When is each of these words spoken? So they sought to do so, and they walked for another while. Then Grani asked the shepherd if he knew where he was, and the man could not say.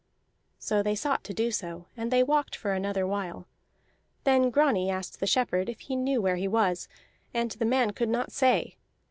So 0.57 0.81
they 0.81 0.95
sought 0.95 1.23
to 1.25 1.31
do 1.31 1.51
so, 1.51 1.85
and 1.95 2.09
they 2.09 2.23
walked 2.23 2.55
for 2.55 2.73
another 2.73 3.05
while. 3.05 3.45
Then 4.23 4.49
Grani 4.49 4.89
asked 4.89 5.19
the 5.19 5.27
shepherd 5.27 5.69
if 5.69 5.81
he 5.81 5.95
knew 5.95 6.19
where 6.19 6.37
he 6.37 6.47
was, 6.47 6.87
and 7.35 7.51
the 7.51 7.65
man 7.65 7.91
could 7.91 8.09
not 8.09 8.31
say. 8.31 8.77